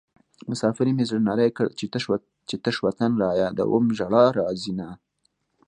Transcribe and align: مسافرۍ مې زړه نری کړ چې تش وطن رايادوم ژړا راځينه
مسافرۍ 0.49 0.91
مې 0.95 1.03
زړه 1.09 1.21
نری 1.27 1.49
کړ 1.57 1.67
چې 2.49 2.55
تش 2.63 2.75
وطن 2.85 3.11
رايادوم 3.23 3.85
ژړا 3.97 4.25
راځينه 4.39 4.87